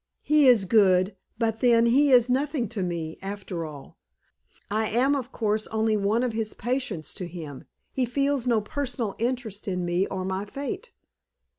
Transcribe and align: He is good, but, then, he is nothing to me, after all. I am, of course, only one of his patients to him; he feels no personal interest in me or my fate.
He 0.23 0.47
is 0.47 0.65
good, 0.65 1.15
but, 1.37 1.59
then, 1.59 1.85
he 1.85 2.11
is 2.11 2.27
nothing 2.27 2.67
to 2.69 2.81
me, 2.81 3.19
after 3.21 3.65
all. 3.65 3.99
I 4.71 4.87
am, 4.89 5.15
of 5.15 5.31
course, 5.31 5.67
only 5.67 5.95
one 5.95 6.23
of 6.23 6.33
his 6.33 6.55
patients 6.55 7.13
to 7.13 7.27
him; 7.27 7.65
he 7.91 8.05
feels 8.07 8.47
no 8.47 8.61
personal 8.61 9.15
interest 9.19 9.67
in 9.67 9.85
me 9.85 10.07
or 10.07 10.25
my 10.25 10.45
fate. 10.45 10.91